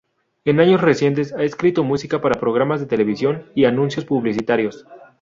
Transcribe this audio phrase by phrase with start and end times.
[0.45, 4.87] En años recientes, ha escrito música para programas de televisión y anuncios publicitarios.